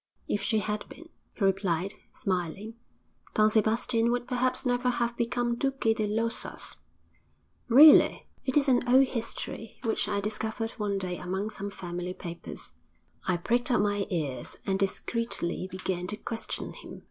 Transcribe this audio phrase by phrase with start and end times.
[0.27, 2.73] 'If she had been,' he replied, smiling,
[3.35, 6.77] 'Don Sebastian would perhaps never have become Duque de Losas.'
[7.69, 12.73] 'Really!' 'It is an old history which I discovered one day among some family papers.'
[13.27, 16.99] I pricked up my ears, and discreetly began to question him.